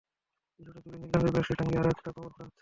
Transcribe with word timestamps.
কিছুটা 0.59 0.79
দূরে 0.83 0.97
নীল 0.97 1.11
রঙের 1.13 1.31
প্লাস্টিক 1.33 1.57
টাঙিয়ে 1.59 1.79
আরও 1.81 1.89
একটা 1.93 2.03
কবর 2.07 2.31
খোঁড়া 2.31 2.45
হচ্ছে। 2.45 2.57